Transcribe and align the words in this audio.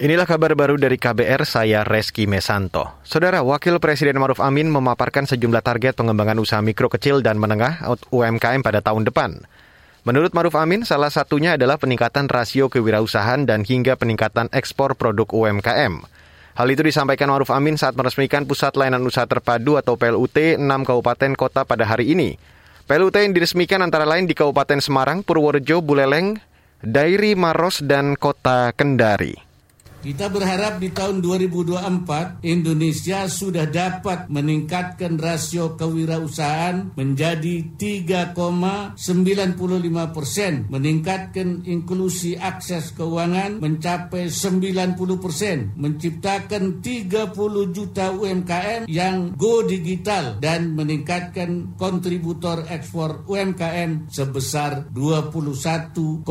Inilah 0.00 0.24
kabar 0.24 0.56
baru 0.56 0.80
dari 0.80 0.96
KBR, 0.96 1.44
saya 1.44 1.84
Reski 1.84 2.24
Mesanto. 2.24 2.88
Saudara, 3.04 3.44
Wakil 3.44 3.76
Presiden 3.84 4.16
Maruf 4.16 4.40
Amin 4.40 4.72
memaparkan 4.72 5.28
sejumlah 5.28 5.60
target 5.60 5.92
pengembangan 5.92 6.40
usaha 6.40 6.64
mikro 6.64 6.88
kecil 6.88 7.20
dan 7.20 7.36
menengah 7.36 7.84
UMKM 8.08 8.64
pada 8.64 8.80
tahun 8.80 9.04
depan. 9.04 9.44
Menurut 10.08 10.32
Maruf 10.32 10.56
Amin, 10.56 10.88
salah 10.88 11.12
satunya 11.12 11.60
adalah 11.60 11.76
peningkatan 11.76 12.32
rasio 12.32 12.72
kewirausahaan 12.72 13.44
dan 13.44 13.60
hingga 13.60 14.00
peningkatan 14.00 14.48
ekspor 14.56 14.96
produk 14.96 15.28
UMKM. 15.28 16.00
Hal 16.56 16.68
itu 16.72 16.80
disampaikan 16.80 17.28
Maruf 17.28 17.52
Amin 17.52 17.76
saat 17.76 17.92
meresmikan 17.92 18.48
Pusat 18.48 18.80
Layanan 18.80 19.04
Usaha 19.04 19.28
Terpadu 19.28 19.76
atau 19.76 20.00
PLUT 20.00 20.56
6 20.56 20.64
kabupaten 20.64 21.36
kota 21.36 21.68
pada 21.68 21.84
hari 21.84 22.16
ini. 22.16 22.40
PLUT 22.88 23.20
yang 23.20 23.36
diresmikan 23.36 23.84
antara 23.84 24.08
lain 24.08 24.24
di 24.24 24.32
Kabupaten 24.32 24.80
Semarang, 24.80 25.20
Purworejo, 25.20 25.84
Buleleng, 25.84 26.40
Dairi 26.80 27.36
Maros, 27.36 27.84
dan 27.84 28.16
Kota 28.16 28.72
Kendari. 28.72 29.49
Kita 30.00 30.32
berharap 30.32 30.80
di 30.80 30.88
tahun 30.96 31.20
2024 31.20 32.40
Indonesia 32.40 33.28
sudah 33.28 33.68
dapat 33.68 34.32
meningkatkan 34.32 35.20
rasio 35.20 35.76
kewirausahaan 35.76 36.96
menjadi 36.96 37.68
3,95 37.76 38.96
persen, 40.16 40.64
meningkatkan 40.72 41.68
inklusi 41.68 42.40
akses 42.40 42.96
keuangan 42.96 43.60
mencapai 43.60 44.32
90 44.32 44.96
persen, 45.20 45.76
menciptakan 45.76 46.80
30 46.80 47.76
juta 47.76 48.08
UMKM 48.16 48.88
yang 48.88 49.36
go 49.36 49.60
digital 49.68 50.40
dan 50.40 50.72
meningkatkan 50.72 51.76
kontributor 51.76 52.64
ekspor 52.72 53.28
UMKM 53.28 54.08
sebesar 54.08 54.88
21,6 54.96 56.24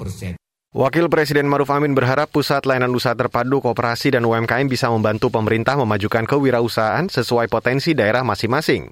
persen. 0.00 0.43
Wakil 0.74 1.06
Presiden 1.06 1.46
Maruf 1.46 1.70
Amin 1.70 1.94
berharap 1.94 2.34
Pusat 2.34 2.66
Layanan 2.66 2.90
Usaha 2.90 3.14
Terpadu 3.14 3.62
Koperasi 3.62 4.10
dan 4.10 4.26
UMKM 4.26 4.66
bisa 4.66 4.90
membantu 4.90 5.30
pemerintah 5.30 5.78
memajukan 5.78 6.26
kewirausahaan 6.26 7.06
sesuai 7.06 7.46
potensi 7.46 7.94
daerah 7.94 8.26
masing-masing. 8.26 8.90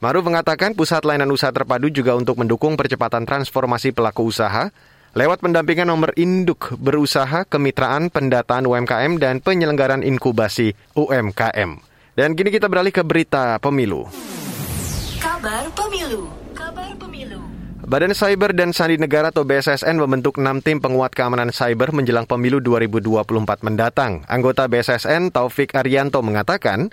Maruf 0.00 0.24
mengatakan 0.24 0.72
Pusat 0.72 1.04
Layanan 1.04 1.28
Usaha 1.28 1.52
Terpadu 1.52 1.92
juga 1.92 2.16
untuk 2.16 2.40
mendukung 2.40 2.72
percepatan 2.72 3.28
transformasi 3.28 3.92
pelaku 3.92 4.32
usaha 4.32 4.72
lewat 5.12 5.44
pendampingan 5.44 5.92
nomor 5.92 6.16
induk 6.16 6.72
berusaha, 6.80 7.44
kemitraan, 7.44 8.08
pendataan 8.08 8.64
UMKM, 8.64 9.20
dan 9.20 9.44
penyelenggaraan 9.44 10.00
inkubasi 10.00 10.72
UMKM. 10.96 11.84
Dan 12.16 12.32
kini 12.32 12.48
kita 12.48 12.64
beralih 12.72 12.96
ke 12.96 13.04
berita 13.04 13.60
pemilu. 13.60 14.08
Kabar 15.20 15.68
pemilu. 15.76 16.32
Kabar 16.56 16.96
pemilu. 16.96 17.59
Badan 17.90 18.14
Cyber 18.14 18.54
dan 18.54 18.70
Sandi 18.70 19.02
Negara 19.02 19.34
atau 19.34 19.42
BSSN 19.42 19.98
membentuk 19.98 20.38
6 20.38 20.62
tim 20.62 20.78
penguat 20.78 21.10
keamanan 21.10 21.50
cyber 21.50 21.90
menjelang 21.90 22.22
pemilu 22.22 22.62
2024 22.62 23.66
mendatang. 23.66 24.22
Anggota 24.30 24.70
BSSN 24.70 25.34
Taufik 25.34 25.74
Arianto 25.74 26.22
mengatakan, 26.22 26.86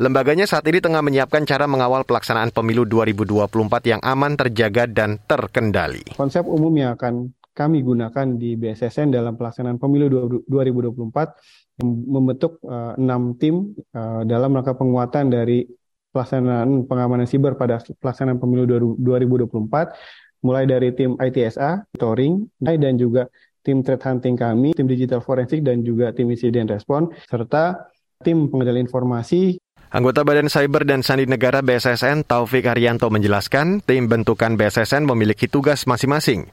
lembaganya 0.00 0.48
saat 0.48 0.64
ini 0.64 0.80
tengah 0.80 1.04
menyiapkan 1.04 1.44
cara 1.44 1.68
mengawal 1.68 2.08
pelaksanaan 2.08 2.48
pemilu 2.48 2.88
2024 2.88 3.92
yang 3.92 4.00
aman, 4.00 4.40
terjaga, 4.40 4.88
dan 4.88 5.20
terkendali. 5.28 6.16
Konsep 6.16 6.48
umum 6.48 6.72
yang 6.72 6.96
akan 6.96 7.28
kami 7.52 7.84
gunakan 7.84 8.40
di 8.40 8.56
BSSN 8.56 9.12
dalam 9.12 9.36
pelaksanaan 9.36 9.76
pemilu 9.76 10.08
2024 10.48 12.08
membentuk 12.08 12.56
uh, 12.64 12.96
6 12.96 13.04
tim 13.36 13.76
uh, 13.92 14.24
dalam 14.24 14.56
rangka 14.56 14.72
penguatan 14.72 15.28
dari 15.28 15.68
pelaksanaan 16.08 16.88
pengamanan 16.88 17.28
siber 17.28 17.52
pada 17.60 17.84
pelaksanaan 18.00 18.40
pemilu 18.40 18.64
2024 18.96 20.18
mulai 20.42 20.64
dari 20.66 20.94
tim 20.94 21.18
ITSA, 21.18 21.86
Toring, 21.98 22.46
dan 22.62 22.94
juga 22.96 23.26
tim 23.66 23.84
threat 23.84 24.00
hunting 24.00 24.38
kami, 24.38 24.72
tim 24.72 24.88
digital 24.88 25.20
forensik, 25.20 25.60
dan 25.60 25.84
juga 25.84 26.14
tim 26.14 26.30
insiden 26.30 26.70
respon, 26.70 27.12
serta 27.28 27.90
tim 28.24 28.48
pengendalian 28.48 28.88
informasi. 28.88 29.60
Anggota 29.88 30.20
Badan 30.20 30.52
Cyber 30.52 30.84
dan 30.84 31.00
Sandi 31.00 31.24
Negara 31.24 31.64
BSSN 31.64 32.28
Taufik 32.28 32.68
Haryanto 32.68 33.08
menjelaskan, 33.08 33.80
tim 33.84 34.04
bentukan 34.04 34.56
BSSN 34.60 35.08
memiliki 35.08 35.48
tugas 35.48 35.88
masing-masing. 35.88 36.48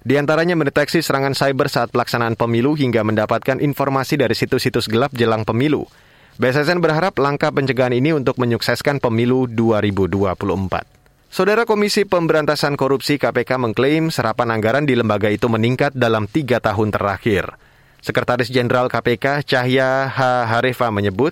Di 0.00 0.16
antaranya 0.16 0.56
mendeteksi 0.56 1.04
serangan 1.04 1.36
cyber 1.36 1.68
saat 1.68 1.92
pelaksanaan 1.92 2.34
pemilu 2.34 2.72
hingga 2.72 3.04
mendapatkan 3.04 3.60
informasi 3.60 4.16
dari 4.18 4.32
situs-situs 4.32 4.88
gelap 4.88 5.12
jelang 5.12 5.44
pemilu. 5.44 5.86
BSSN 6.40 6.80
berharap 6.80 7.20
langkah 7.20 7.52
pencegahan 7.52 7.92
ini 7.92 8.16
untuk 8.16 8.40
menyukseskan 8.40 8.96
pemilu 8.96 9.44
2024. 9.44 10.99
Saudara 11.30 11.62
Komisi 11.62 12.02
Pemberantasan 12.02 12.74
Korupsi 12.74 13.14
KPK 13.14 13.54
mengklaim 13.54 14.10
serapan 14.10 14.50
anggaran 14.50 14.82
di 14.82 14.98
lembaga 14.98 15.30
itu 15.30 15.46
meningkat 15.46 15.94
dalam 15.94 16.26
tiga 16.26 16.58
tahun 16.58 16.90
terakhir. 16.90 17.54
Sekretaris 18.02 18.50
Jenderal 18.50 18.90
KPK 18.90 19.46
Cahya 19.46 20.10
H. 20.10 20.18
Harefa 20.50 20.90
menyebut, 20.90 21.30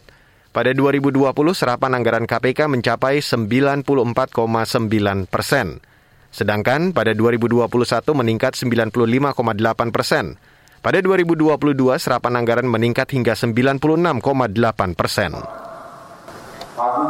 pada 0.55 0.71
2020 0.71 1.19
serapan 1.51 1.99
anggaran 1.99 2.31
KPK 2.31 2.71
mencapai 2.71 3.19
94,9 3.19 5.27
persen. 5.27 5.83
Sedangkan 6.31 6.95
pada 6.95 7.11
2021 7.11 7.67
meningkat 8.15 8.55
95,8 8.55 9.03
persen. 9.91 10.39
Pada 10.79 11.03
2022 11.03 11.75
serapan 11.99 12.39
anggaran 12.39 12.71
meningkat 12.71 13.11
hingga 13.11 13.35
96,8 13.35 13.83
persen. 14.95 15.35
Aku 16.79 17.03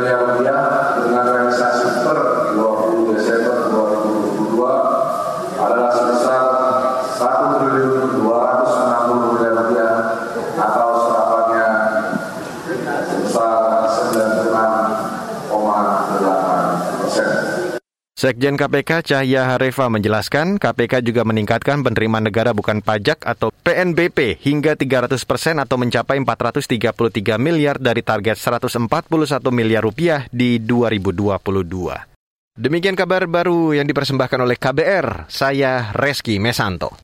Maria 0.00 0.67
Sekjen 18.18 18.58
KPK 18.58 19.06
Cahya 19.06 19.54
Harefa 19.54 19.86
menjelaskan 19.86 20.58
KPK 20.58 21.06
juga 21.06 21.22
meningkatkan 21.22 21.86
penerimaan 21.86 22.26
negara 22.26 22.50
bukan 22.50 22.82
pajak 22.82 23.22
atau 23.22 23.54
PNBP 23.62 24.42
hingga 24.42 24.74
300 24.74 25.22
persen 25.22 25.62
atau 25.62 25.78
mencapai 25.78 26.18
433 26.26 27.38
miliar 27.38 27.78
dari 27.78 28.02
target 28.02 28.34
141 28.34 29.06
miliar 29.54 29.86
rupiah 29.86 30.26
di 30.34 30.58
2022. 30.58 32.58
Demikian 32.58 32.98
kabar 32.98 33.22
baru 33.30 33.78
yang 33.78 33.86
dipersembahkan 33.86 34.40
oleh 34.42 34.58
KBR, 34.58 35.30
saya 35.30 35.94
Reski 35.94 36.42
Mesanto. 36.42 36.98